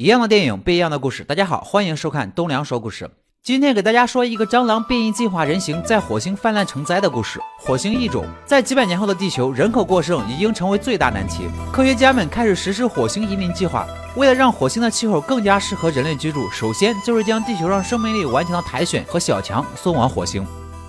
[0.00, 1.22] 一样的电影，不一样的故事。
[1.24, 3.10] 大家好，欢迎收看东梁说故事。
[3.42, 7.38] 今天给大家说一个蟑螂变异进化人形，在火星泛滥成灾的故事。
[7.58, 11.46] 火星异种在几百年后的地球，人口过剩已经成为最大难题。
[11.70, 13.86] 科学家们开始实施火星移民计划。
[14.16, 20.42] 为了让火星的气候更加适合人类居住，首先就是将地球上生命力顽强的苔藓和小强送往火星。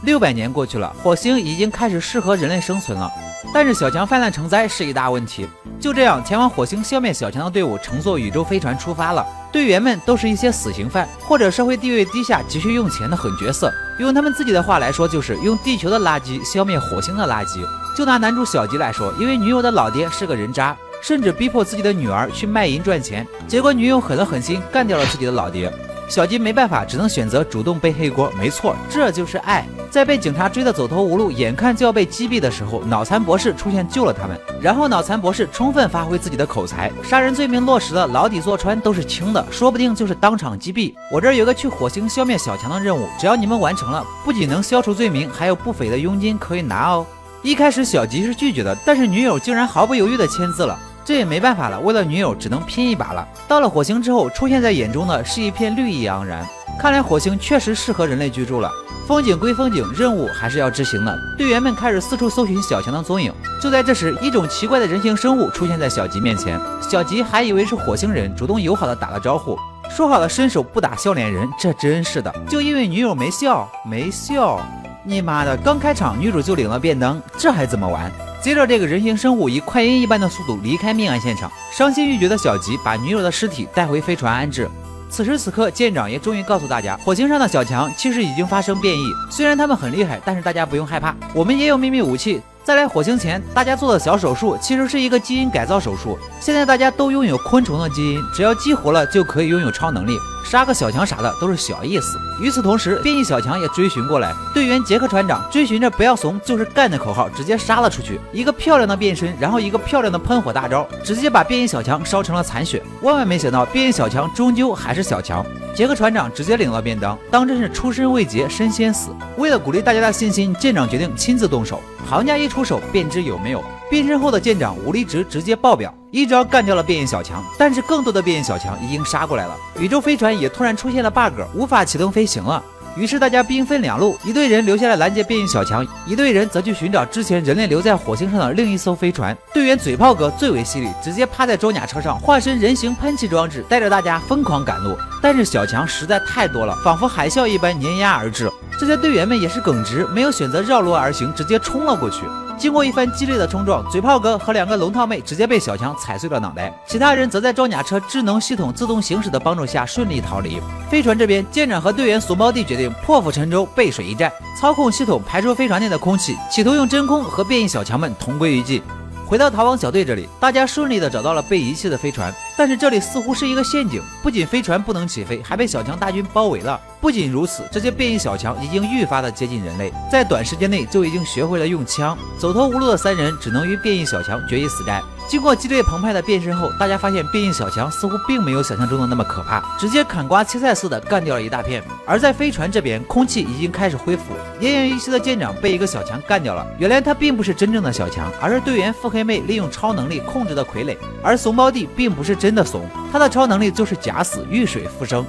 [0.04, 3.12] 六百年过去了，火星已经开始适合人类生存了。
[3.54, 5.48] 但是小强泛滥成灾是一大问题。
[5.80, 9.26] 就这样，前往火星消灭小强的队伍乘坐宇宙飞船出发了。
[9.52, 13.70] 队员们都是一些死刑犯或者社会地位低下、急需用钱的狠角色。
[14.00, 17.60] 用他们自己的话来说，就是用地球的垃圾消灭火星的垃圾。
[17.98, 25.72] 就拿男主小吉来说，因为女友的老爹是个人渣，甚至逼迫自己的女儿去卖淫赚钱，结果女友狠了狠心，干掉了自己的老爹。
[26.12, 28.30] 小吉没办法，只能选择主动背黑锅。
[28.38, 29.66] 没错，这就是爱。
[29.90, 34.38] 在被警察追得走投无路，眼看就要被击毙的时候，脑残博士出现救了他们。
[34.60, 40.94] 然后脑残博士充分发挥自己的口才，杀人罪名落实了，牢底坐穿都是轻的，说不定就是当场击毙。
[41.10, 47.06] 我这儿有个去火星消灭小强的任务，只要你们完成了，不仅能消除罪名，还有不菲的佣金可以拿哦。
[47.42, 50.78] 一开始小吉是拒绝的，但是女友竟然毫不犹豫的签字了。
[51.12, 53.28] 这也没办法了，为了女友只能拼一把了。
[53.46, 56.48] 到了火星之后，出现在眼中的是一片绿意盎然，
[56.80, 58.72] 看来火星确实适合人类居住了。
[59.06, 61.14] 风景归风景，任务还是要执行的。
[61.38, 63.34] 队员们开始四处搜寻小强的踪影。
[63.62, 66.58] 就在这时，一种奇怪的人形生物出现在小吉面前。
[66.82, 69.60] 小吉还以为是火星人，主动友好的打了招呼，
[69.90, 71.46] 说好了伸手不打笑脸人。
[71.60, 74.62] 这真是的，就因为女友没笑，没笑，
[75.04, 75.58] 你妈的！
[75.58, 78.10] 刚开场女主就领了便当，这还怎么玩？
[78.42, 81.52] 接着，这个人形生物以快银一般的速度离开命案现场。
[81.72, 84.68] 伤心欲绝的小吉把女友的尸体带回飞船安置。
[85.12, 89.04] 此时此刻，舰长也终于告诉大家，火星上的小强其实已经发生变异。
[89.30, 92.42] 虽然他们很厉害，但是大家不用害怕，我们也有秘密武器。
[92.64, 96.18] 在来火星前，大家做的小手术其实是一个基因改造手术。
[96.40, 100.16] 现在大家都拥有昆虫的基因，只要激活了就可以拥有超能力，
[100.46, 102.20] 杀个小强啥的都是小意思。
[102.40, 108.22] 与此同时，变异小强也追寻过来，队员杰克船长追寻着“不要怂，就是干”的口号，直接杀了出去。
[108.32, 112.84] 一个漂亮的变身，然后一个漂亮的喷火大招，直接把变异小强烧成了残血。
[113.02, 115.44] 万万没想到，变异小强终究还是小强。
[115.74, 119.10] 杰克船长直接领了便当，当真是出身未捷身先死。
[119.38, 121.82] 为了鼓励大家的信心，舰长决定亲自动手。
[122.10, 123.64] 行家一出手便知有没有。
[123.90, 127.44] 变身后的舰长武力值直接爆表，一招干掉了变异小强。
[127.58, 132.64] 但是更多的变异小强已经杀过来了，宇宙飞船也突然出现了 bug，无法启动飞行了。
[132.98, 139.38] 于是大家兵分两路，一队人留下来拦截变异小强，一队人则去寻找之前人类留在火星上的另一艘飞船。
[139.54, 144.94] 队员嘴炮哥最为犀利，直接趴在装甲车上化身人形喷气装置，带着大家疯狂赶路。
[145.22, 148.51] 但是小强实在太多了，仿佛海啸一般碾压而至。
[148.82, 152.24] 这些队员们也是耿直，没有选择绕路而行，直接冲了过去。
[152.58, 160.60] 经过一番激烈的冲撞，嘴炮哥和两个龙套妹直接被小强踩碎了脑袋，其他人则在装甲车智能系统自动行驶的帮助下顺利逃离。
[160.90, 164.32] 飞船这边，舰长和队员怂包弟决定破釜沉舟，背水一战。
[164.60, 168.82] 操控系统排出飞船内的空气，企图用真空和变异小强们同归于尽。
[169.28, 176.80] 回到逃亡小队这里，大家顺利的找到了被遗弃的飞船，但是这里似乎是一个陷阱，不仅飞船不能起飞，还被小强大军包围了。
[177.02, 182.16] 不仅如此，这些变异小强已经愈发的接近人类，在短时间内就已经学会了用枪。
[182.38, 185.02] 走投无路的三人只能与变异小强决一死战。
[185.32, 191.82] 经过激烈澎湃的变身后，大家发现变异小强似乎并没有想象中的那么可怕，直接砍瓜切菜似的干掉了一大片。
[192.06, 196.68] 而在飞船这边，空气已经开始恢复，奄奄一息的舰长被一个小强干掉了。
[196.78, 200.98] 原来他并不是真正的小强，而是队员腹黑妹利用超能力控制的傀儡。
[201.24, 205.26] 而怂包弟并不是真的怂，他的超能力就是假死，遇水复生。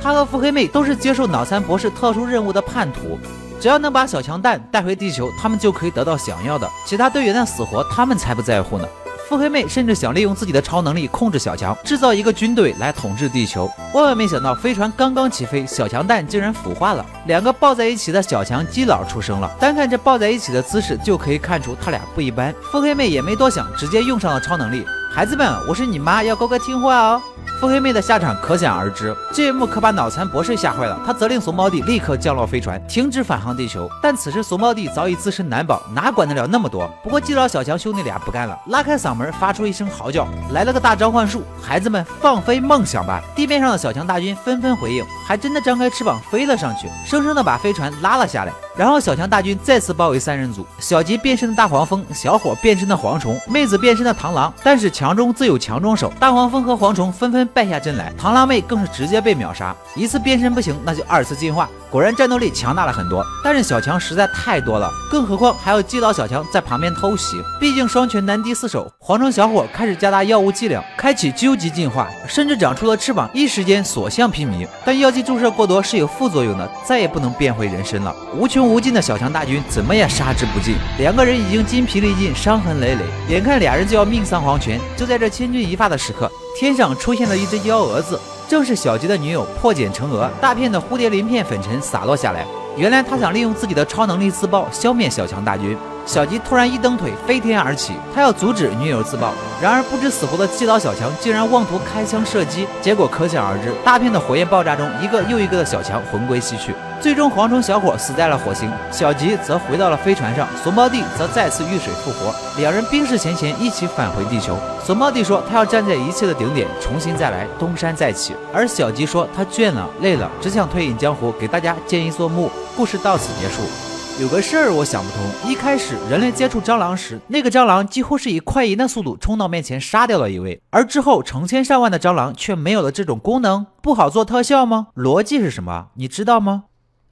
[0.00, 3.18] 他和腹黑妹都是接受脑残博士特殊任务的叛徒，
[3.60, 6.70] 只要能把小强蛋带回地球，他们就可以得到想要的。
[6.86, 8.86] 其他队员的死活，他们才不在乎呢。
[9.30, 13.70] 腹黑妹甚至想利用自己的超能力控制小强，制造一个军队来统治地球。
[13.94, 19.48] 万万没想到，飞船刚刚起飞，小强蛋竟然腐化了，两个抱在一起的小强基佬出生了。
[19.60, 22.52] 单看这抱在一起的姿势，就可以看出他俩不一般。
[22.72, 24.84] 腹黑妹也没多想，直接用上了超能力。
[25.12, 27.20] 孩子们，我是你妈，要乖乖听话哦。
[27.58, 30.98] 腹黑妹的下场可想而知，这一幕可把脑残博士吓坏了。
[31.04, 33.90] 他责令怂包弟立刻降落飞船，停止返航地球。
[34.00, 36.88] 但此时怂包弟早已自身难保，哪管得了那么多？
[37.02, 43.20] 不过基佬小强兄弟俩不干了，拉开嗓门发出一声嚎叫，来了个大召唤术，孩子们放飞梦想吧！
[43.34, 48.52] 地面上的小强大军纷纷回应，还真的张开翅膀飞了上去，生生的把飞船拉了下来。
[48.76, 54.52] 然后小强大军再次包围三人组，小吉变身的大黄蜂，小伙变身的蝗虫，妹子变身的螳螂。
[54.62, 59.74] 但是强中自有强中手，大黄蜂和蝗虫纷纷败下阵来，螳螂妹更是直接被秒杀。
[59.94, 61.68] 一次变身不行，那就二次进化。
[61.90, 67.42] 果然战斗力强大了很多，但是小强实在太多了，更何况还要击倒小强在旁边偷袭。
[67.58, 74.68] 毕竟双拳难敌四手，蝗虫小伙开始加大药物剂量，开启究极进化，甚至长出了翅膀，一时间所向披靡。
[74.84, 78.14] 但药剂注射过多是有副作用的，再也不能变回人身了。
[78.36, 84.78] 无穷用无尽的小强大军怎么也杀之不尽，两个人已经筋疲力尽，伤痕累累，眼看俩人就要命丧黄泉。
[84.98, 88.20] 就在这千钧一发的时刻，天上出现了一只幺蛾子。
[88.46, 92.44] 正是小吉的女友破茧成蛾，大片的蝴蝶鳞片粉尘洒落下来。
[92.76, 95.74] 原来他想利用自己的超能力自爆，消灭小强大军。
[96.10, 99.32] 小吉突然一蹬腿，飞天而起，他要阻止女友自爆。
[99.62, 106.74] 然而不知死活的击倒小强竟然妄图开枪射击，结果可想而知，大片的火焰爆炸中，一个又一个的小强魂归西去。
[107.00, 114.58] 最终，蝗虫小伙死在了火星，小吉则回到了飞船上，怂包弟则再次遇水复活，两人冰释前嫌，一起返回地球。
[114.84, 118.34] 怂包弟说他要站在一切的顶点，重新再来，东山再起。
[118.52, 122.50] 而小吉说他倦了，累了，只想退隐江湖，给大家建一座墓。
[122.76, 123.89] 故事到此结束。
[124.20, 134.88] 有个事儿我想不通，一开始人类接触蟑螂时，那个蟑螂几乎是以快银的速度冲到面前杀掉了一位，而之后成千上万的蟑螂却没有了这种功能，不好做特效吗？
[134.94, 135.86] 逻辑是什么？
[135.94, 136.64] 你知道吗？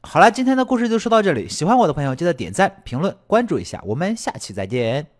[0.03, 5.18] 好了，今天的故事就说到这里，喜欢我的朋友记得点赞、评论、关注一下，我们下期再见。